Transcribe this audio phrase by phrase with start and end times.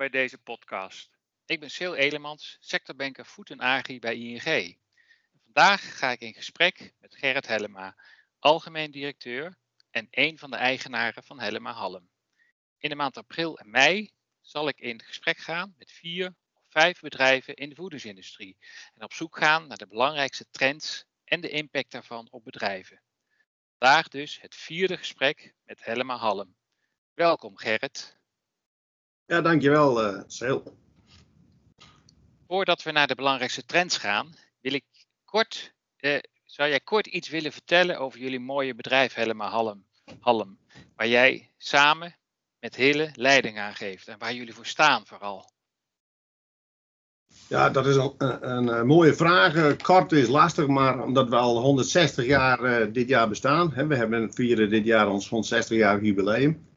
[0.00, 1.10] bij deze podcast.
[1.46, 4.78] Ik ben Sil Elemans, sectorbanker Food en Agri bij ING.
[5.44, 7.96] Vandaag ga ik in gesprek met Gerrit Hellema,
[8.38, 9.58] algemeen directeur
[9.90, 12.08] en een van de eigenaren van Hellema Halm.
[12.78, 14.10] In de maand april en mei
[14.40, 18.56] zal ik in gesprek gaan met vier of vijf bedrijven in de voedingsindustrie
[18.94, 23.02] en op zoek gaan naar de belangrijkste trends en de impact daarvan op bedrijven.
[23.78, 26.56] Vandaag dus het vierde gesprek met Hellema Halm.
[27.14, 28.19] Welkom Gerrit.
[29.30, 30.62] Ja, dankjewel, uh, Seel.
[32.46, 34.84] Voordat we naar de belangrijkste trends gaan, wil ik
[35.24, 39.84] kort, uh, zou jij kort iets willen vertellen over jullie mooie bedrijf Helma Halm,
[40.20, 40.58] Halm,
[40.96, 42.16] waar jij samen
[42.60, 45.50] met Hille leiding aan geeft en waar jullie voor staan vooral?
[47.46, 49.76] Ja, dat is een, een, een, mooie vraag.
[49.76, 53.72] Kort is lastig, maar omdat we al 160 jaar uh, dit jaar bestaan.
[53.72, 56.68] Hè, we hebben vieren dit jaar ons 160 jaar jubileum.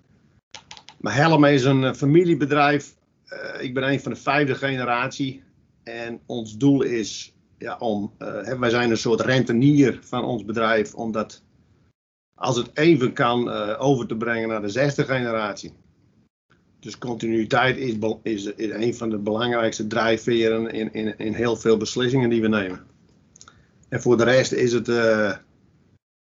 [1.04, 2.96] Maar Helm is een eh, familiebedrijf.
[3.28, 5.44] Uh, ik ben een van de vijfde generatie.
[5.84, 8.14] En ons doel is ja, om.
[8.20, 10.94] Uh, wij zijn een soort rentenier van ons bedrijf.
[10.94, 11.44] Omdat
[12.36, 15.74] als het even kan over te brengen naar de zesde generatie.
[16.80, 21.78] Dus continuïteit is, is, is een van de belangrijkste drijfveren in, in, in heel veel
[21.78, 22.86] beslissingen die we nemen.
[23.90, 24.88] En voor de rest is het.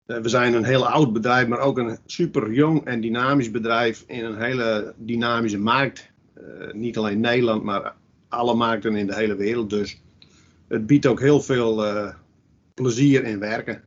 [0.08, 4.04] Eh, we zijn een heel oud bedrijf, maar ook een super jong en dynamisch bedrijf
[4.06, 6.10] in een hele dynamische markt.
[6.38, 7.94] Uh, niet alleen Nederland, maar
[8.28, 9.70] alle markten in de hele wereld.
[9.70, 10.02] Dus
[10.68, 12.14] het biedt ook heel veel uh,
[12.74, 13.84] plezier in werken.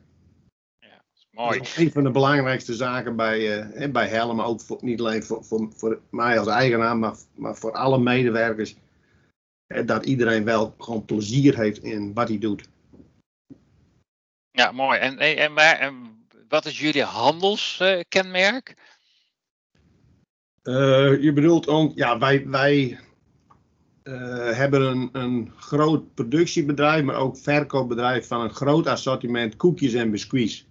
[0.80, 1.58] Ja, is mooi.
[1.58, 4.99] Dat is een van de belangrijkste zaken bij, uh, bij Helm, maar ook voor, niet
[4.99, 8.75] alleen voor, voor, voor mij als eigenaar, maar, maar voor alle medewerkers.
[9.86, 12.69] dat iedereen wel gewoon plezier heeft in wat hij doet.
[14.52, 14.99] Ja, mooi.
[14.99, 16.11] En, en, en, en
[16.52, 18.75] wat is jullie handelskenmerk?
[20.63, 22.99] Uh, je bedoelt, om, ja, wij, wij
[24.03, 30.11] uh, hebben een, een groot productiebedrijf, maar ook verkoopbedrijf van een groot assortiment koekjes en
[30.11, 30.67] biscuits.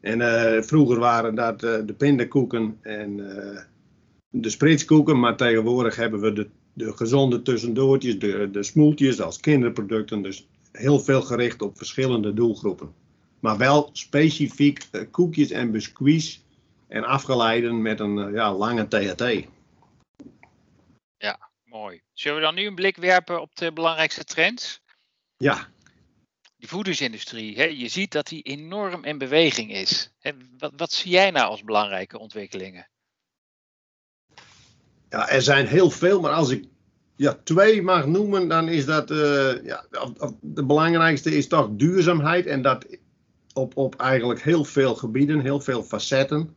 [0.00, 3.16] En uh, vroeger waren dat de pindakoeken en
[4.30, 10.22] de spritskoeken, maar tegenwoordig hebben we de, de gezonde tussendoortjes, de, de smoeltjes als kinderproducten.
[10.22, 12.92] Dus heel veel gericht op verschillende doelgroepen.
[13.40, 16.44] Maar wel specifiek uh, koekjes en biscuits
[16.88, 19.46] en afgeleiden met een uh, ja, lange THT.
[21.16, 22.02] Ja, mooi.
[22.12, 24.82] Zullen we dan nu een blik werpen op de belangrijkste trends?
[25.36, 25.68] Ja.
[26.56, 30.12] Die voedingsindustrie, hè, je ziet dat die enorm in beweging is.
[30.58, 32.88] Wat, wat zie jij nou als belangrijke ontwikkelingen?
[35.08, 36.64] Ja, er zijn heel veel, maar als ik
[37.16, 39.84] ja, twee mag noemen, dan is dat uh, ja,
[40.40, 42.46] de belangrijkste is toch duurzaamheid.
[42.46, 42.86] En dat
[43.60, 46.54] op, op eigenlijk heel veel gebieden, heel veel facetten.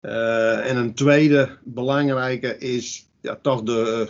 [0.00, 4.08] Uh, en een tweede belangrijke is ja, toch de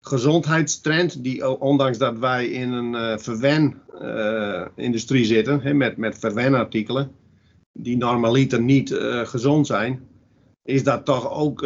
[0.00, 7.12] gezondheidstrend, die ondanks dat wij in een uh, verwen-industrie uh, zitten, met, met verwenartikelen,
[7.72, 8.94] die normaliter niet
[9.24, 10.08] gezond zijn,
[10.62, 11.62] is dat toch ook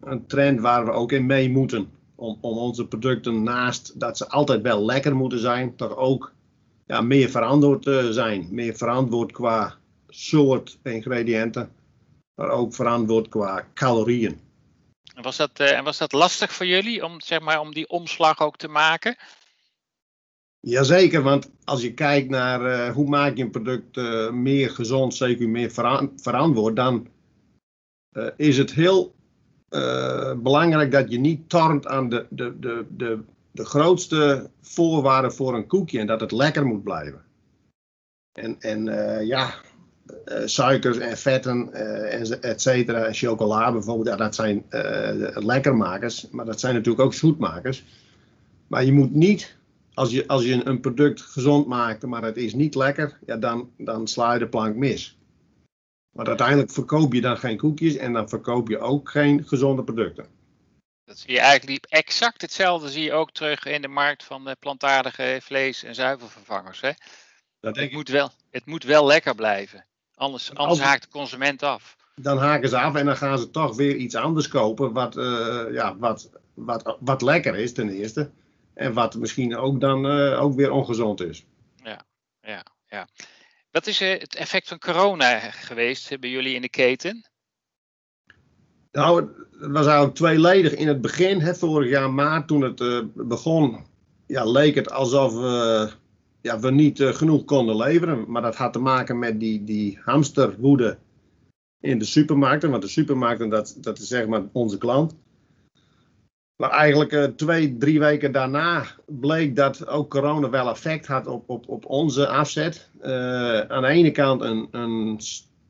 [0.00, 1.88] een trend waar we ook in mee moeten.
[2.14, 6.32] Om, om onze producten naast dat ze altijd wel lekker moeten zijn, toch ook
[6.88, 8.48] ja, meer verantwoord uh, zijn.
[8.50, 9.76] Meer verantwoord qua
[10.08, 11.72] soort ingrediënten,
[12.34, 14.40] maar ook verantwoord qua calorieën.
[15.14, 17.88] En was dat, uh, en was dat lastig voor jullie om, zeg maar, om die
[17.88, 19.16] omslag ook te maken?
[20.60, 23.96] Jazeker, want als je kijkt naar uh, hoe maak je een product
[24.32, 25.70] meer gezond, zeker meer
[26.16, 27.08] verantwoord, dan
[28.36, 29.14] is het heel
[30.36, 33.24] belangrijk dat je niet tornt aan de, de, de, de
[33.58, 37.24] de grootste voorwaarde voor een koekje en dat het lekker moet blijven.
[38.32, 39.54] En, en uh, ja,
[40.26, 44.64] uh, suikers en vetten, uh, et cetera, chocola bijvoorbeeld, dat zijn
[45.34, 47.84] lekkermakers, maar dat zijn natuurlijk ook zoetmakers.
[48.66, 49.56] Maar je moet niet,
[49.94, 53.70] als je, als je een product gezond maakt, maar het is niet lekker, ja, dan,
[53.76, 55.18] dan sla je de plank mis.
[56.16, 60.26] Maar uiteindelijk verkoop je dan geen koekjes en dan verkoop je ook geen gezonde producten.
[61.08, 64.56] Dat zie je eigenlijk exact hetzelfde zie je ook terug in de markt van de
[64.60, 66.80] plantaardige vlees- en zuivelvervangers.
[66.80, 66.90] Hè?
[67.60, 69.84] Dat het, moet wel, het moet wel lekker blijven.
[70.14, 71.96] Anders, anders haakt de consument af.
[72.14, 75.64] Dan haken ze af en dan gaan ze toch weer iets anders kopen wat, uh,
[75.72, 78.30] ja, wat, wat, wat lekker is ten eerste.
[78.74, 81.44] En wat misschien ook dan uh, ook weer ongezond is.
[81.82, 82.02] Ja,
[82.40, 83.08] ja, ja.
[83.70, 87.27] Wat is uh, het effect van corona geweest bij jullie in de keten?
[88.92, 89.28] Nou,
[89.60, 90.74] het was eigenlijk tweeledig.
[90.74, 93.76] In het begin, vorig jaar maart, toen het uh, begon,
[94.26, 95.90] ja, leek het alsof we,
[96.40, 98.24] ja, we niet uh, genoeg konden leveren.
[98.26, 100.98] Maar dat had te maken met die, die hamsterwoede
[101.80, 102.70] in de supermarkten.
[102.70, 105.16] Want de supermarkten, dat, dat is zeg maar onze klant.
[106.56, 111.68] Maar eigenlijk twee, drie weken daarna bleek dat ook corona wel effect had op, op,
[111.68, 112.90] op onze afzet.
[113.68, 115.20] Aan de ene kant een, een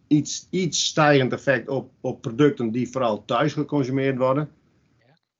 [0.08, 4.50] iets, iets stijgend effect op, op producten die vooral thuis geconsumeerd worden.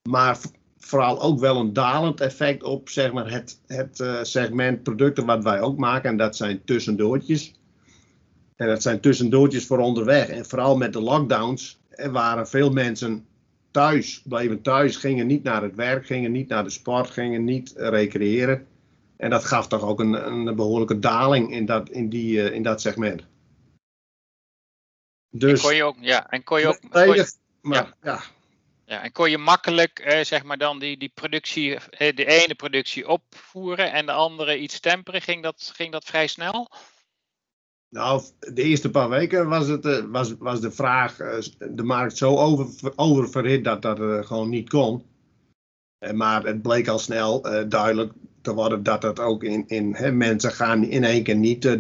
[0.09, 0.39] Maar
[0.79, 5.45] vooral ook wel een dalend effect op zeg maar, het, het uh, segment producten wat
[5.45, 6.11] wij ook maken.
[6.11, 7.55] En dat zijn tussendoortjes.
[8.57, 10.29] En dat zijn tussendoortjes voor onderweg.
[10.29, 13.27] En vooral met de lockdowns er waren veel mensen
[13.71, 17.73] thuis, bleven thuis, gingen niet naar het werk, gingen niet naar de sport, gingen niet
[17.77, 18.67] recreëren.
[19.17, 22.63] En dat gaf toch ook een, een behoorlijke daling in dat, in die, uh, in
[22.63, 23.23] dat segment.
[25.31, 26.81] Dus, en kon je ook, ja, en kon je ook.
[26.91, 27.95] Kon je, maar, ja.
[28.03, 28.23] ja.
[28.89, 32.55] Ja, en kon je makkelijk eh, zeg maar dan die, die productie, eh, de ene
[32.55, 35.23] productie opvoeren en de andere iets temperen?
[35.23, 36.71] Ging dat, ging dat vrij snel?
[37.89, 42.17] Nou, de eerste paar weken was, het, uh, was, was de vraag, uh, de markt
[42.17, 45.05] zo over, oververhit dat dat gewoon niet kon.
[46.13, 50.53] maar het bleek al snel duidelijk te worden dat het ook in, in hè, mensen
[50.53, 51.79] gaan in één keer niet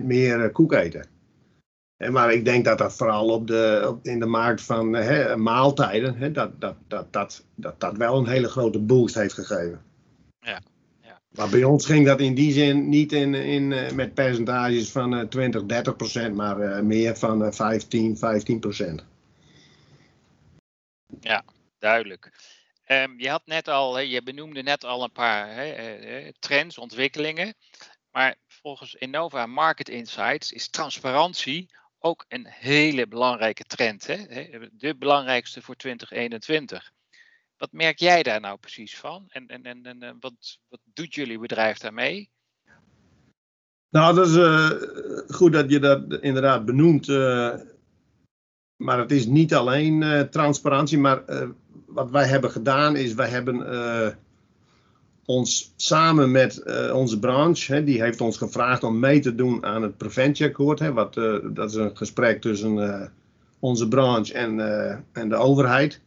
[0.00, 1.11] 30% meer koek eten.
[2.10, 6.16] Maar ik denk dat dat vooral op de, op, in de markt van hè, maaltijden,
[6.16, 9.82] hè, dat, dat, dat, dat, dat dat wel een hele grote boost heeft gegeven.
[10.40, 10.60] Ja.
[11.02, 11.20] ja.
[11.28, 15.64] Maar bij ons ging dat in die zin niet in, in, met percentages van 20,
[15.64, 19.04] 30 procent, maar meer van 15, 15 procent.
[21.20, 21.44] Ja,
[21.78, 22.32] duidelijk.
[22.86, 27.54] Um, je had net al, je benoemde net al een paar hè, trends, ontwikkelingen.
[28.10, 31.68] Maar volgens Innova Market Insights is transparantie
[32.04, 34.06] ook een hele belangrijke trend.
[34.06, 34.16] Hè?
[34.72, 36.92] De belangrijkste voor 2021.
[37.56, 39.26] Wat merk jij daar nou precies van?
[39.28, 42.30] En, en, en, en wat, wat doet jullie bedrijf daarmee?
[43.88, 44.70] Nou, dat is uh,
[45.28, 47.08] goed dat je dat inderdaad benoemt.
[47.08, 47.54] Uh,
[48.76, 50.98] maar het is niet alleen uh, transparantie.
[50.98, 51.22] Maar
[51.86, 53.56] wat wij hebben gedaan is, wij hebben
[55.32, 59.64] ons samen met uh, onze branche, hè, die heeft ons gevraagd om mee te doen
[59.64, 60.78] aan het preventieakkoord.
[60.78, 63.06] Hè, wat, uh, dat is een gesprek tussen uh,
[63.58, 64.60] onze branche en,
[65.12, 66.00] en de overheid.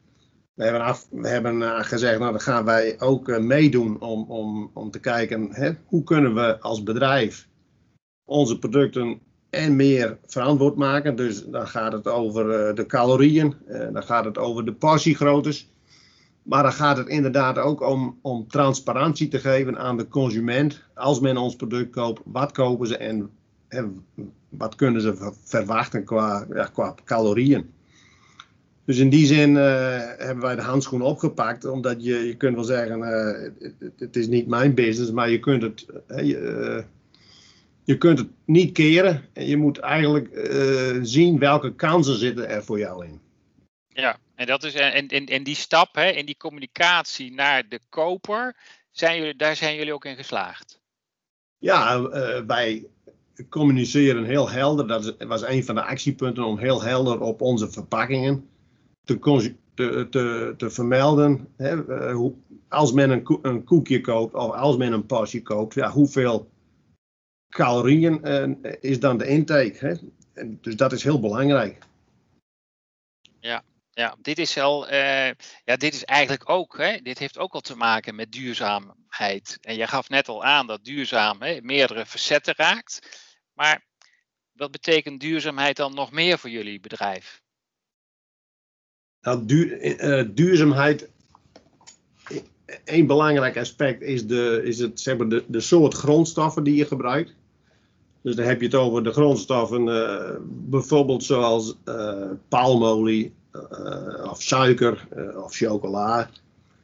[0.54, 5.00] We hebben, we hebben gezegd, nou dan gaan wij ook meedoen om, om, om te
[5.00, 7.48] kijken hè, hoe kunnen we als bedrijf
[8.26, 9.20] onze producten
[9.50, 11.16] en meer verantwoord maken.
[11.16, 13.56] Dus dan gaat het over de calorieën,
[13.94, 15.70] dan gaat het over de portiegroottes.
[16.46, 20.84] Maar dan gaat het inderdaad ook om, om transparantie te geven aan de consument.
[20.94, 23.32] Als men ons product koopt, wat kopen ze en,
[24.50, 27.74] wat kunnen ze verwachten qua, ja, qua calorieën.
[28.86, 32.64] Dus in die zin uh, hebben wij de handschoen opgepakt, omdat je, je kunt wel
[32.64, 36.84] zeggen, uh, het, is niet mijn business, maar je kunt het, je,
[37.84, 39.22] je, kunt het niet keren.
[39.34, 40.50] En je moet eigenlijk
[41.02, 43.20] zien welke kansen zitten er voor jou in.
[43.88, 47.80] Ja, en, dat is, en, en, en die stap hè, in die communicatie naar de
[47.90, 48.56] koper,
[48.92, 50.80] zijn jullie, daar zijn jullie ook in geslaagd?
[51.58, 52.88] Ja, uh, wij
[53.50, 54.88] communiceren heel helder.
[54.88, 58.50] Dat was een van de actiepunten om heel helder op onze verpakkingen
[59.04, 59.20] te,
[59.74, 61.48] te, te, te vermelden.
[61.58, 62.34] Hè, uh, hoe,
[62.68, 66.50] als men een, ko een, koekje koopt of als men een pasje koopt, ja, hoeveel
[67.50, 69.78] calorieën uh, is dan de intake?
[69.78, 69.94] Hè?
[70.34, 71.78] En dus dat is heel belangrijk.
[73.40, 73.64] Ja,
[73.96, 75.28] ja, dit is wel, uh,
[75.64, 79.58] ja, dit is eigenlijk ook, hè, dit heeft ook al te maken met duurzaamheid.
[79.62, 83.20] En je gaf net al aan dat duurzaam meerdere facetten raakt.
[83.54, 83.86] Maar
[84.52, 87.42] wat betekent duurzaamheid dan nog meer voor jullie bedrijf?
[89.22, 91.10] Nou, duur, uh, duurzaamheid,
[92.84, 96.86] één belangrijk aspect is, de, is het, zeg maar, de, de soort grondstoffen die je
[96.86, 97.36] gebruikt.
[98.22, 101.76] Dus dan heb je het over de grondstoffen, uh, bijvoorbeeld zoals
[102.48, 103.34] palmolie,
[104.30, 106.30] of suiker uh, of chocola.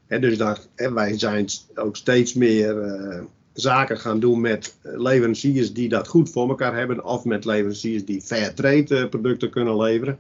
[0.08, 3.24] dus daar, wij zijn ook steeds meer uh,
[3.54, 8.22] zaken gaan doen met leveranciers die dat goed voor elkaar hebben, of met leveranciers die
[8.22, 10.20] fair trade producten kunnen leveren.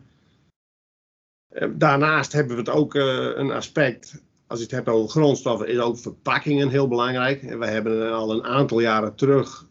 [1.69, 5.97] Daarnaast hebben we het ook een aspect, als je het hebt over grondstoffen, is ook
[5.97, 7.43] verpakkingen heel belangrijk.
[7.43, 9.65] En we hebben al een aantal jaren terug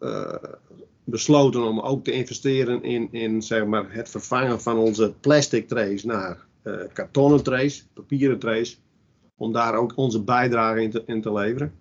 [1.10, 6.04] besloten om ook te investeren in, in zeg maar, het vervangen van onze plastic trays
[6.04, 6.48] naar
[6.92, 8.80] kartonnen trays, papieren trays,
[9.36, 11.72] om daar ook onze bijdrage in te, leveren.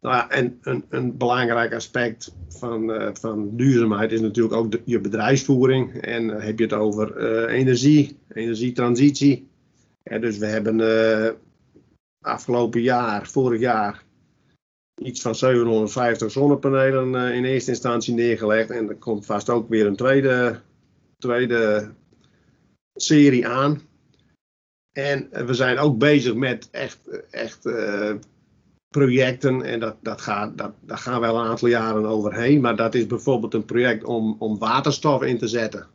[0.00, 5.94] Nou en een, een belangrijk aspect van, uh, van duurzaamheid is natuurlijk ook je bedrijfsvoering.
[5.94, 7.16] En uh, heb je het over
[7.48, 9.48] energie, energietransitie.
[10.02, 10.76] Dus we hebben
[12.20, 14.04] afgelopen jaar, vorig jaar,
[15.02, 18.70] iets van 750 zonnepanelen in eerste instantie neergelegd.
[18.70, 20.60] En er komt vast ook weer een tweede,
[21.18, 21.92] tweede
[22.94, 23.82] serie aan.
[24.92, 26.98] En we zijn ook bezig met echt,
[27.30, 27.68] echt
[28.88, 29.62] projecten.
[29.62, 32.60] En dat, dat gaat, dat, daar gaan wel een aantal jaren overheen.
[32.60, 35.86] Maar dat is bijvoorbeeld een project om, om waterstof in te zetten.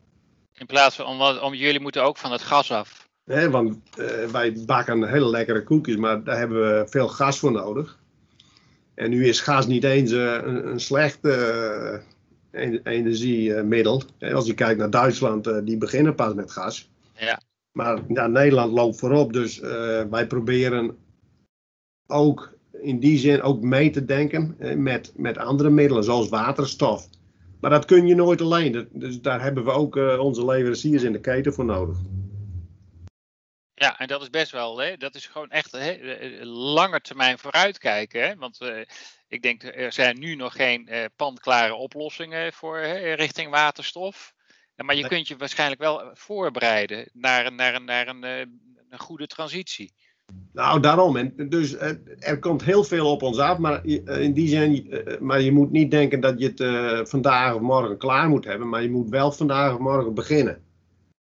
[0.58, 3.08] In plaats van, om, om jullie moeten ook van het gas af.
[3.24, 3.78] He, want
[4.32, 8.00] wij bakken hele lekkere koekjes, maar daar hebben we veel gas voor nodig.
[8.96, 11.20] En nu is gas niet eens een, een slecht
[12.84, 14.04] energiemiddel.
[14.20, 16.90] Als je kijkt naar Duitsland, die beginnen pas met gas.
[17.14, 17.42] Ja.
[17.72, 19.68] Maar ja, Nederland loopt voorop, dus uh,
[20.10, 20.96] wij proberen
[22.08, 27.08] ook in die zin ook mee te denken met, met andere middelen, zoals waterstof.
[27.62, 28.88] Maar dat kun je nooit alleen.
[28.92, 31.98] Dus daar hebben we ook onze leveranciers in de keten voor nodig.
[33.80, 35.98] Ja, en dat is best wel, hè, dat is gewoon echt hè,
[36.46, 38.22] lange termijn vooruitkijken.
[38.22, 38.36] Hè?
[38.36, 38.80] Want uh,
[39.28, 44.34] ik denk, er zijn nu nog geen uh, pandklare oplossingen voor hè, richting waterstof.
[44.76, 49.94] Maar je kunt je waarschijnlijk wel voorbereiden naar, naar, naar een, een goede transitie.
[50.54, 51.18] Nou, daarom.
[51.18, 51.76] En dus
[52.20, 55.92] er komt heel veel op ons af, maar in die zin, maar je moet niet
[55.92, 59.74] denken dat je het vandaag of morgen klaar moet hebben, maar je moet wel vandaag
[59.74, 60.69] of morgen beginnen.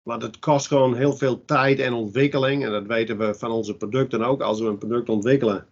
[0.03, 3.77] Want het kost gewoon heel veel tijd en ontwikkeling, en dat weten we van onze
[3.77, 4.41] producten ook.
[4.41, 5.67] Als we een product ontwikkelen,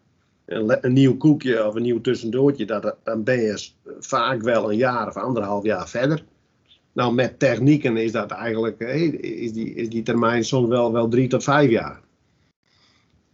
[0.46, 3.68] een, een nieuw koekje of een nieuw tussendoortje, dat, dan ben je
[3.98, 6.24] vaak wel een jaar of anderhalf jaar verder.
[6.92, 8.80] Nou, met technieken is dat eigenlijk,
[9.20, 12.00] is die, is die termijn soms wel, wel drie tot vijf jaar.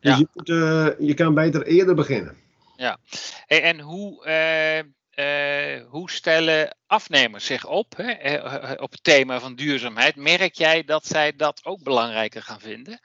[0.00, 0.16] Dus ja.
[0.16, 2.36] je, moet, uh, je kan beter eerder beginnen.
[2.76, 2.98] Ja,
[3.46, 8.34] hey, en hoe, uh, uh, hoe stellen afnemers zich op hè,
[8.76, 10.16] op het thema van duurzaamheid?
[10.16, 13.00] Merk jij dat zij dat ook belangrijker gaan vinden?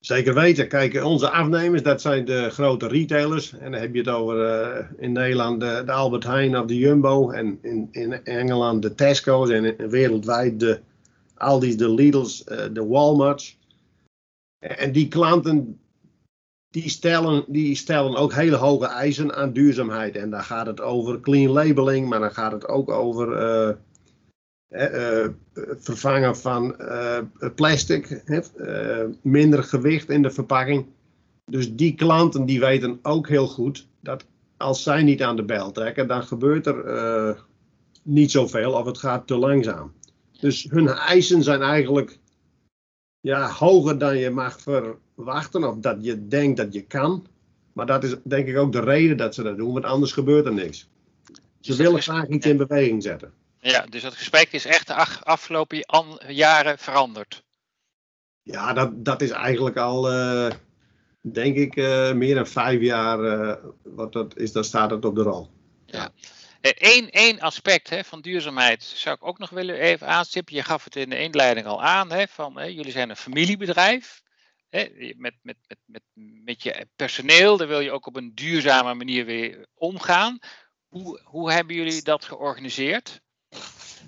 [0.00, 0.68] Zeker weten.
[0.68, 3.52] Kijk, onze afnemers, dat zijn de grote retailers.
[3.52, 7.30] En dan heb je het over in Nederland de, Albert Heijn of de Jumbo.
[7.30, 9.50] En in, in Engeland de Tesco's.
[9.50, 10.80] En, en wereldwijd de
[11.34, 13.58] Aldi's, de Lidl's, de Walmart's.
[14.58, 15.80] En die klanten
[16.76, 20.16] die stellen, die stellen ook hele hoge eisen aan duurzaamheid.
[20.16, 23.74] En daar gaat het over clean labeling, maar dan gaat het ook over uh,
[24.70, 25.28] uh,
[25.78, 26.76] vervangen van
[27.54, 28.22] plastic,
[29.22, 30.86] minder gewicht in de verpakking.
[31.44, 34.24] Dus die klanten die weten ook heel goed dat
[34.56, 37.44] als zij niet aan de bel trekken, dan gebeurt er
[38.02, 39.92] niet zoveel of het gaat te langzaam.
[40.40, 42.18] Dus hun eisen zijn eigenlijk
[43.20, 44.60] ja, hoger dan je mag
[45.16, 47.26] verwachten of dat je denkt dat je kan.
[47.72, 50.46] Maar dat is denk ik ook de reden dat ze dat doen, want anders gebeurt
[50.46, 50.78] er niks.
[51.60, 53.32] Ze dus willen graag iets in beweging zetten.
[53.60, 55.84] Ja, dus dat gesprek is echt de afgelopen
[56.28, 57.44] jaren veranderd.
[58.42, 60.50] Ja, dat, dat is eigenlijk al, uh,
[61.20, 63.20] denk ik, uh, meer dan vijf jaar.
[63.20, 65.50] Uh, wat dat is, dan staat het op de rol.
[65.86, 66.10] Ja.
[66.60, 70.54] Eén eh, één aspect hè, van duurzaamheid zou ik ook nog willen even aanstippen.
[70.54, 74.22] Je gaf het in de inleiding al aan, hè, van, hè, jullie zijn een familiebedrijf.
[74.68, 76.02] Hè, met, met, met, met,
[76.44, 80.38] met je personeel, daar wil je ook op een duurzame manier weer omgaan.
[80.86, 83.20] Hoe, hoe hebben jullie dat georganiseerd?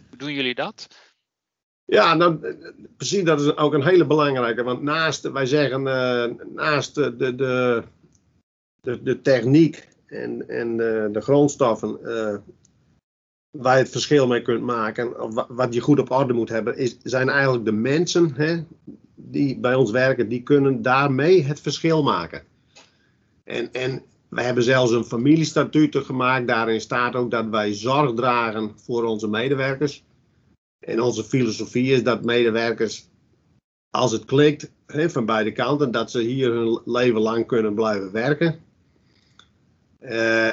[0.09, 0.87] Hoe doen jullie dat?
[1.85, 2.57] Ja, nou,
[2.97, 4.62] precies, dat is ook een hele belangrijke.
[4.62, 7.85] Want naast, wij zeggen, uh, naast de, de,
[8.81, 12.37] de, de techniek en, en de, de grondstoffen uh,
[13.50, 16.77] waar je het verschil mee kunt maken, of wat je goed op orde moet hebben,
[16.77, 18.65] is, zijn eigenlijk de mensen hè,
[19.21, 22.43] die bij ons werken, die kunnen daarmee het verschil maken.
[23.45, 26.47] En, en wij hebben zelfs een familiestatuten gemaakt.
[26.47, 30.05] Daarin staat ook dat wij zorg dragen voor onze medewerkers.
[30.79, 33.09] En onze filosofie is dat medewerkers,
[33.91, 38.61] als het klikt, van beide kanten, dat ze hier hun leven lang kunnen blijven werken.
[40.01, 40.49] Uh,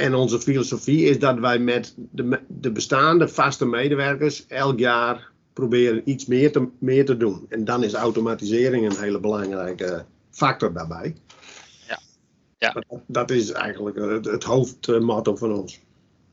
[0.00, 6.02] en onze filosofie is dat wij met de, de, bestaande vaste medewerkers elk jaar proberen
[6.04, 7.46] iets meer te, meer te doen.
[7.48, 11.14] En dan is automatisering een hele belangrijke factor daarbij.
[11.88, 11.98] Ja.
[12.58, 12.72] ja.
[12.72, 15.80] Dat, dat is eigenlijk het, het hoofdmotto van ons.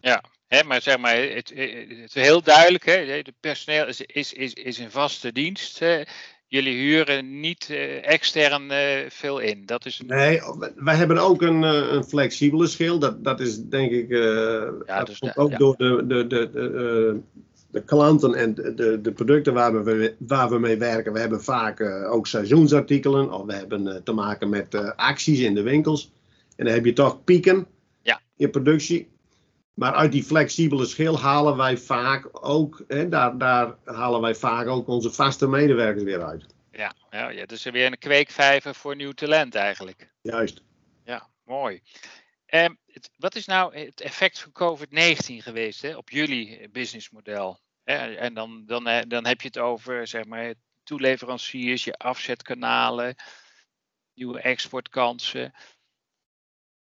[0.01, 4.33] Ja, He, maar zeg maar, het, het, is heel duidelijk, hè, het personeel is, is,
[4.33, 5.79] is, is in vaste dienst.
[5.79, 6.03] Hè
[6.51, 9.65] jullie huren niet uh, extern uh, veel in.
[9.65, 10.41] Dat is Nee,
[10.75, 12.99] wij hebben ook een, een flexibele schil.
[12.99, 15.57] Dat, dat is denk ik ja, dat dus komt ook ja.
[15.57, 17.19] door de, de, de, de,
[17.71, 21.13] de klanten en de, de producten waar we, waar we mee werken.
[21.13, 26.11] We hebben vaak ook seizoensartikelen of we hebben te maken met acties in de winkels.
[26.55, 27.67] En dan heb je toch pieken
[28.01, 28.21] ja.
[28.37, 29.09] in productie.
[29.73, 34.67] Maar uit die flexibele schil halen wij vaak ook, hè, daar, daar halen wij vaak
[34.67, 36.45] ook onze vaste medewerkers weer uit.
[36.71, 40.11] Ja, ja, ja dus weer een kweekvijver voor nieuw talent eigenlijk.
[40.21, 40.61] Juist.
[41.03, 41.81] Ja, mooi.
[42.51, 47.59] Het, wat is nou het effect van COVID-19 geweest hè, op jullie businessmodel?
[47.83, 50.53] En dan, dan, eh, dan heb je het over zeg maar,
[50.83, 53.15] toeleveranciers, je afzetkanalen,
[54.13, 55.53] nieuwe exportkansen?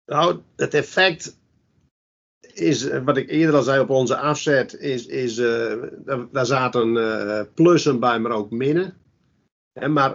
[0.07, 1.39] Nou, het effect
[2.41, 5.83] is, wat ik eerder al zei op onze afzet, is, is uh,
[6.31, 9.01] daar zaten uh, plussen bij, maar ook minnen.
[9.73, 10.15] En maar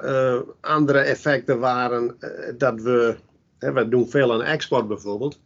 [0.61, 2.17] andere effecten waren
[2.57, 3.17] dat we,
[3.59, 5.39] hè, we doen veel aan export bijvoorbeeld,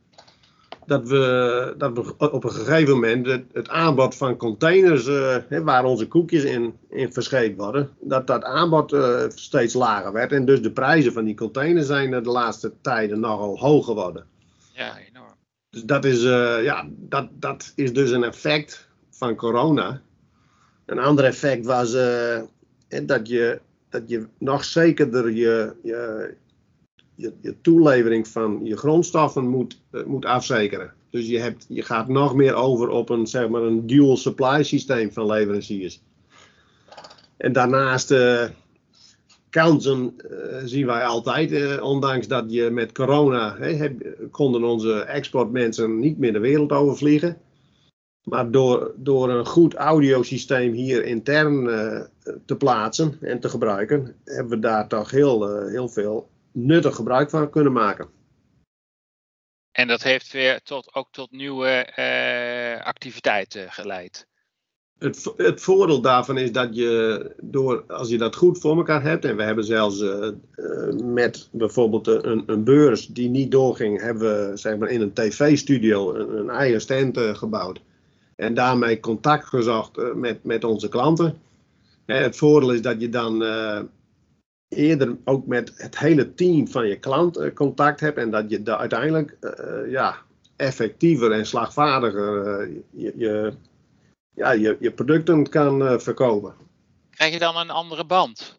[0.85, 5.05] dat we, dat we op een gegeven moment het, het aanbod van containers,
[5.49, 8.95] hè, waar onze koekjes in, in verscheept worden, dat dat aanbod
[9.35, 10.31] steeds lager werd.
[10.31, 14.25] En dus de prijzen van die containers zijn de laatste tijden nogal hoog geworden.
[14.73, 15.35] Ja, enorm.
[15.69, 20.01] Dus dat is, uh, ja, dat, dat is dus een effect van corona.
[20.85, 21.91] Een ander effect was
[23.05, 26.33] dat, je, dat je nog zekerder je, je,
[27.21, 30.93] je, je toelevering van je grondstoffen moet, uh, moet afzekeren.
[31.09, 34.63] Dus je, hebt, je gaat nog meer over op een, zeg maar een dual supply
[34.63, 36.01] systeem van leveranciers.
[37.37, 38.11] En daarnaast
[39.51, 43.57] kansen uh, zien wij altijd, uh, ondanks dat je met corona
[44.31, 47.37] konden onze exportmensen niet meer de wereld overvliegen.
[48.23, 52.01] Maar door, door een goed audiosysteem hier intern uh,
[52.45, 57.49] te plaatsen en te gebruiken, hebben we daar toch heel, heel veel nuttig gebruik van
[57.49, 58.09] kunnen maken.
[59.71, 61.93] En dat heeft weer tot, ook tot nieuwe
[62.83, 64.27] activiteiten geleid.
[65.01, 69.25] Het, het, voordeel daarvan is dat je, door, als je dat goed voor elkaar hebt,
[69.25, 74.49] en we hebben zelfs uh, uh, met bijvoorbeeld een, een, beurs die niet doorging, hebben
[74.49, 77.81] we zeg maar, in een tv-studio een, een, eigen stand uh, gebouwd.
[78.35, 81.41] En daarmee contact gezocht met, met onze klanten.
[82.05, 83.43] het voordeel is dat je dan
[84.71, 89.37] eerder ook met het hele team van je klant contact hebt en dat je uiteindelijk
[89.89, 90.17] ja,
[90.55, 93.53] effectiever en slagvaardiger je, je
[94.35, 96.53] ja, je, je producten kan uh, verkopen.
[97.09, 98.55] Krijg je dan een andere band?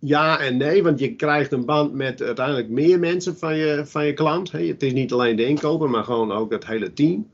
[0.00, 4.06] Ja en nee, want je krijgt een band met uiteindelijk meer mensen van je, van
[4.06, 4.52] je klant.
[4.52, 7.30] Hey, het is niet alleen de inkoper, maar gewoon ook het hele team.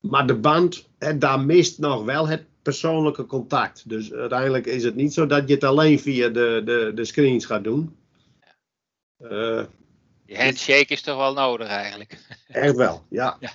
[0.00, 3.88] Maar de band, daar mist nog wel het persoonlijke contact.
[3.88, 7.44] Dus uiteindelijk is het niet zo dat je het alleen via de, de, de screens
[7.44, 7.96] gaat doen.
[9.20, 9.64] Uh,
[10.26, 12.18] die handshake is toch wel nodig eigenlijk?
[12.48, 13.36] Echt wel, ja.
[13.40, 13.50] Ja,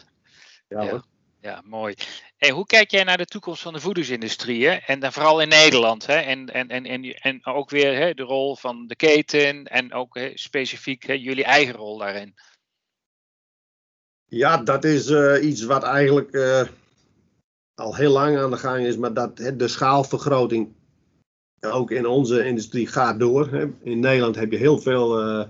[0.68, 1.04] ja, ja,
[1.42, 1.96] ja mooi.
[2.38, 4.68] Hey, hoe kijk jij naar de toekomst van de voedingsindustrie?
[4.68, 4.72] Hè?
[4.74, 6.06] En dan vooral in Nederland.
[6.06, 6.16] Hè?
[6.16, 10.16] En, en, en, en, en ook weer hè, de rol van de keten en ook
[10.16, 12.36] hè, specifiek hè, jullie eigen rol daarin.
[14.36, 16.62] Ja, dat is uh, iets wat eigenlijk uh,
[17.76, 20.74] al heel lang aan de gang is, maar dat de schaalvergroting
[21.60, 23.70] ook in onze industrie gaat door.
[23.84, 25.44] In Nederland heb je heel veel uh,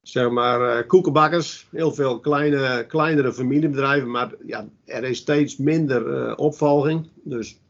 [0.00, 1.66] zeg maar, koekenbakkers.
[1.70, 7.08] Heel veel kleine, kleinere familiebedrijven, maar ja, er is steeds minder opvolging.
[7.22, 7.60] Dus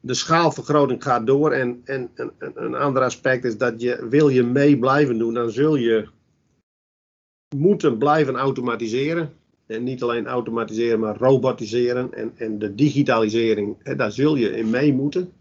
[0.00, 1.52] de schaalvergroting gaat door.
[1.52, 5.50] En, en, en, een ander aspect is dat je, wil je mee blijven doen, dan
[5.50, 6.08] zul je
[7.52, 9.32] moeten blijven automatiseren.
[9.66, 12.14] En niet alleen automatiseren, maar robotiseren.
[12.14, 15.32] En, en de digitalisering, hè, daar zul je in mee moeten.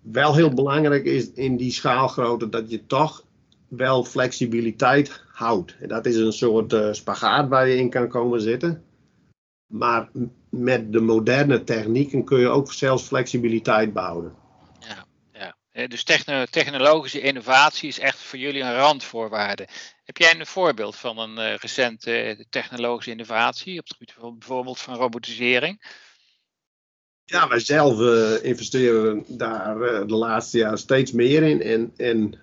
[0.00, 3.24] Wel heel belangrijk is in die schaalgrootte dat je toch
[3.68, 5.76] wel flexibiliteit houdt.
[5.80, 8.82] En dat is een soort uh, spagaat waar je in kan komen zitten.
[9.66, 10.10] Maar
[10.48, 14.32] met de moderne technieken kun je ook zelfs flexibiliteit behouden.
[15.74, 15.86] Ja.
[15.86, 19.68] dus techno technologische innovatie is echt voor jullie een randvoorwaarde.
[20.04, 24.80] Heb jij een voorbeeld van een uh, recente technologische innovatie op het gebied van bijvoorbeeld
[24.80, 26.02] van robotisering?
[27.24, 28.00] Ja, wij zelf
[28.42, 31.62] investeren daar de laatste jaren steeds meer in.
[31.62, 32.38] En, en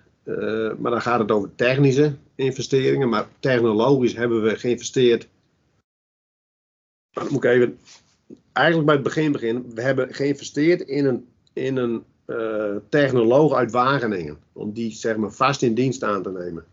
[0.80, 3.08] maar dan gaat het over technische investeringen.
[3.08, 5.28] Maar technologisch hebben we geïnvesteerd.
[7.10, 7.78] Dan moet ik even.
[8.52, 9.74] Eigenlijk bij het begin beginnen.
[9.74, 14.38] We hebben geïnvesteerd in een, in een uh, technoloog uit Wageningen.
[14.52, 16.64] Om die zeg maar vast in dienst aan te nemen.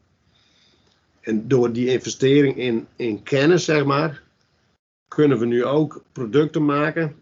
[1.22, 4.24] En door die investering in, in kennis, zeg maar,
[5.08, 7.16] kunnen we nu ook producten maken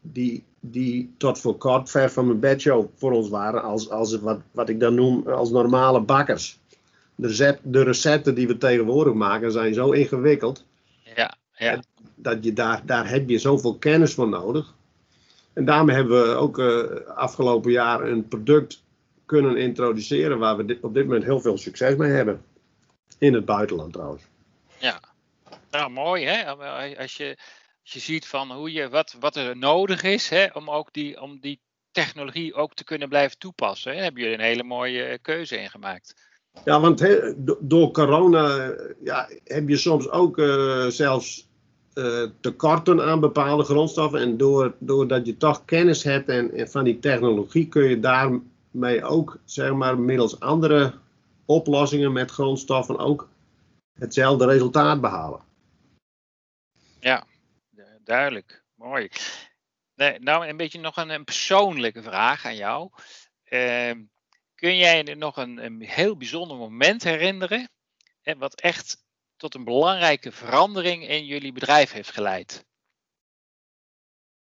[0.00, 4.40] die die tot voor kort ver van mijn bedshow voor ons waren, als, als wat,
[4.50, 6.58] wat ik dan noem als normale bakkers.
[7.14, 10.64] De, recept, de recepten die we tegenwoordig maken zijn zo ingewikkeld.
[11.16, 11.82] Ja, ja.
[12.14, 14.74] Dat je daar, daar heb je zoveel kennis voor nodig.
[15.54, 18.82] En daarmee hebben we ook uh, afgelopen jaar een product
[19.26, 22.44] kunnen introduceren waar we op dit moment heel veel succes mee hebben.
[23.18, 24.22] In het buitenland trouwens.
[24.78, 25.00] Ja,
[25.70, 26.44] nou mooi hè.
[26.96, 27.36] Als je
[27.84, 31.20] als je ziet van hoe je, wat, wat er nodig is hè, om, ook die,
[31.20, 33.92] om die technologie ook te kunnen blijven toepassen.
[33.92, 36.14] Hè, hebben jullie een hele mooie eh, keuze in gemaakt.
[36.64, 41.48] Ja, want he, door corona ja, heb je soms ook uh, zelfs
[42.40, 44.20] tekorten aan bepaalde grondstoffen.
[44.20, 49.38] En door, doordat je toch kennis hebt en, van die technologie, kun je daarmee ook,
[49.44, 50.94] zeg maar, middels andere
[51.44, 53.28] oplossingen met grondstoffen ook
[53.98, 55.40] hetzelfde resultaat behalen.
[57.00, 57.26] Ja,
[58.04, 58.64] duidelijk.
[58.74, 59.08] Mooi.
[59.94, 62.90] Nee, nou, een beetje nog een, persoonlijke vraag aan jou.
[63.48, 63.92] Uh,
[64.54, 67.68] kun jij nog een, een heel bijzonder moment herinneren?
[68.22, 69.03] En wat echt
[69.36, 72.64] tot een belangrijke verandering in jullie bedrijf heeft geleid?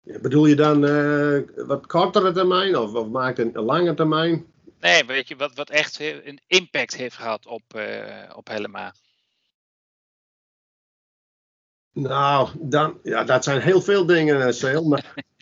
[0.01, 4.47] Bedoel je dan uh, wat kortere termijn of, of maakt een, een lange termijn?
[4.81, 8.95] Nee, weet je, wat, wat echt een impact heeft gehad op, uh, op Helema.
[11.93, 14.85] Nou, dan, ja, dat zijn heel veel dingen, Seel.
[14.85, 15.15] Maar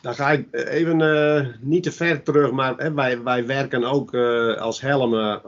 [0.00, 4.14] dan ga ik even uh, niet te ver terug, maar hè, wij, wij werken ook
[4.14, 5.42] uh, als Helmen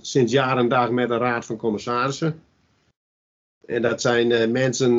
[0.00, 2.42] sinds jaar en dag met een raad van commissarissen.
[3.66, 4.96] En dat zijn mensen,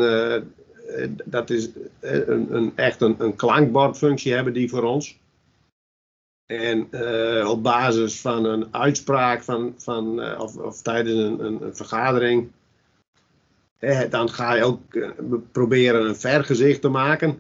[1.26, 5.18] dat is een, een, echt een, een klankbordfunctie hebben die voor ons.
[6.46, 6.90] En
[7.48, 12.52] op basis van een uitspraak van, van, of, of tijdens een, een, een vergadering,
[14.10, 14.82] dan ga je ook
[15.52, 17.40] proberen een vergezicht te maken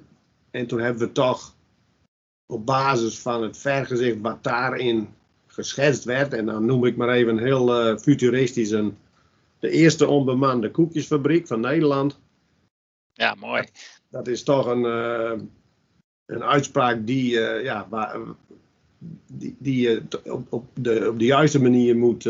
[0.56, 1.56] en toen hebben we toch
[2.46, 5.08] op basis van het vergezicht wat daarin
[5.48, 8.98] geschetst werd, en dan noem ik maar even heel uh, futuristisch een,
[9.60, 12.20] de eerste onbemande koekjesfabriek van Nederland.
[13.14, 13.64] Ja, mooi.
[14.10, 15.32] Dat, is toch een, uh,
[16.26, 18.18] een uitspraak die, uh, ja, waar,
[19.28, 22.26] die, die je op, op, de, op de juiste manier moet,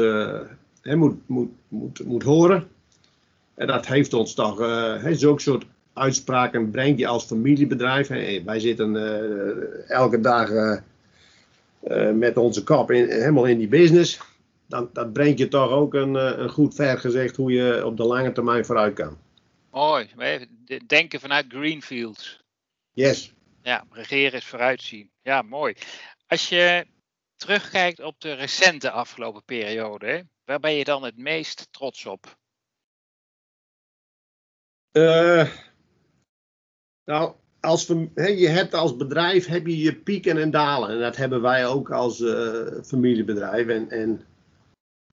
[0.83, 2.67] moet, moet, moet, moet horen.
[3.53, 8.07] En dat heeft ons toch uh, zo'n soort uitspraken breng je als familiebedrijf.
[8.45, 10.77] Wij zitten uh, elke dag uh,
[11.83, 14.19] uh, met onze kop in, helemaal in die business.
[14.67, 18.31] Dan, dat brengt je toch ook een, een goed vergezicht hoe je op de lange
[18.31, 19.17] termijn vooruit kan.
[19.71, 20.09] Mooi.
[20.87, 22.43] Denken vanuit Greenfields.
[22.91, 23.33] Yes.
[23.61, 25.09] Ja, regeren is vooruitzien.
[25.21, 25.75] Ja, mooi.
[26.27, 26.85] Als je
[27.35, 32.37] terugkijkt op de recente afgelopen periode, waar ben je dan het meest trots op?
[34.91, 35.47] Uh,
[37.05, 40.89] nou, als, je hebt als bedrijf heb je je pieken en dalen.
[40.89, 43.67] En dat hebben wij ook als uh, familiebedrijf.
[43.67, 44.21] En, en,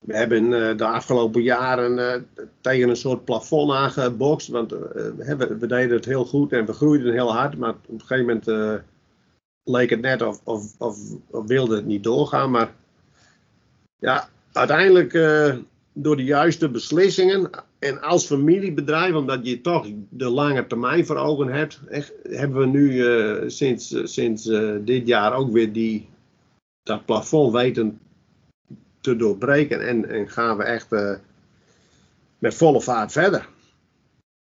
[0.00, 4.48] we hebben uh, de afgelopen jaren uh, tegen een soort plafond aangebokst.
[4.48, 7.56] Want we, we, deden het heel goed en we groeiden heel hard.
[7.56, 8.84] Maar op een gegeven moment
[9.62, 10.98] leek het net of, of, of,
[11.30, 12.50] of, wilde het niet doorgaan.
[12.50, 12.72] Maar
[13.98, 15.12] ja, uiteindelijk
[15.92, 21.48] door de juiste beslissingen en als familiebedrijf, omdat je toch de lange termijn voor ogen
[21.48, 21.80] hebt,
[22.22, 26.08] hebben we nu uh, sinds, uh, sinds uh, dit jaar ook weer die,
[26.82, 28.00] dat plafond weten
[29.00, 30.88] te doorbreken en, en gaan we echt
[32.38, 33.48] met volle vaart verder.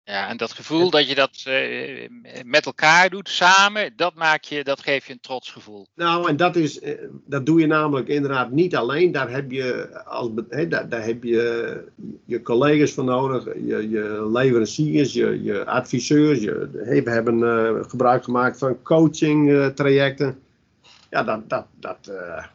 [0.03, 2.07] Ja, en dat gevoel dat je dat uh,
[2.45, 5.87] met elkaar doet, samen, dat, maak je, dat geeft je een trots gevoel.
[5.95, 6.93] Nou, en dat, is, uh,
[7.25, 9.11] dat doe je namelijk inderdaad niet alleen.
[9.11, 11.83] Daar heb je, als, he, daar, daar, heb je
[12.25, 16.39] je collega's voor nodig, je, je leveranciers, je, je adviseurs.
[16.39, 20.39] Je, hey, we hebben uh, gebruik gemaakt van coaching trajecten.
[21.09, 22.11] Ja, dat, dat, dat,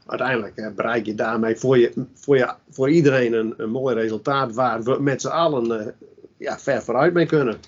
[0.07, 4.83] uiteindelijk bereik je daarmee voor, je, voor, je, voor iedereen een, een mooi resultaat waar
[4.83, 5.95] we met z'n allen
[6.39, 7.61] ja, ver vooruit mee kunnen.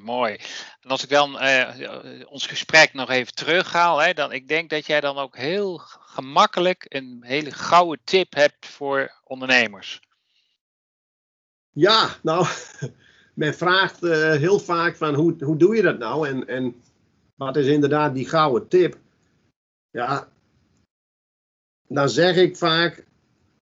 [0.00, 0.36] Mooi.
[0.80, 1.70] En als ik dan uh,
[2.28, 5.78] ons gesprek nog even terughaal, hè, dan ik denk dat jij dan ook heel
[6.14, 10.00] gemakkelijk een hele gouden tip hebt voor ondernemers.
[11.70, 12.46] Ja, nou,
[13.34, 16.28] men vraagt uh, heel vaak van hoe, hoe doe je dat nou?
[16.28, 16.82] En, en
[17.34, 18.98] wat is inderdaad die gouden tip?
[19.90, 20.28] Ja,
[21.88, 23.04] dan zeg ik vaak,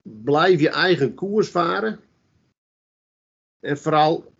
[0.01, 1.99] blijf je eigen koers varen.
[3.59, 4.33] En vooral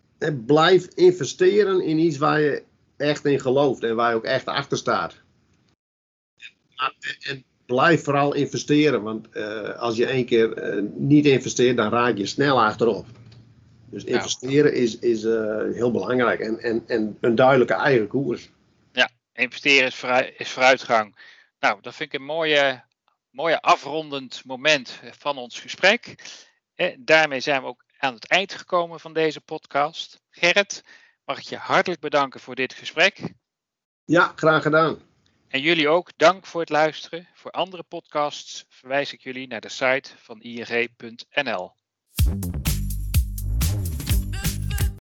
[0.46, 2.62] blijf investeren in iets waar je
[2.96, 5.20] echt in gelooft en waar je ook echt achter staat.
[7.20, 12.16] En blijf vooral investeren, want uh, als je één keer uh, niet investeert, dan raak
[12.16, 13.06] je snel achterop.
[13.90, 18.50] Dus investeren is, is uh, heel belangrijk en, en, en een duidelijke eigen koers.
[18.92, 21.16] Ja, investeren is, vooruit, is vooruitgang.
[21.60, 22.82] Nou, dat vind ik een mooie,
[23.30, 26.14] mooie afrondend moment van ons gesprek.
[26.98, 30.20] daarmee zijn we ook aan het eind gekomen van deze podcast.
[30.30, 30.84] Gerrit,
[31.24, 33.32] mag ik je hartelijk bedanken voor dit gesprek.
[34.04, 34.98] Ja, graag gedaan.
[35.48, 37.28] En jullie ook, dank voor het luisteren.
[37.34, 41.72] Voor andere podcasts verwijs ik jullie naar de site van ing.nl.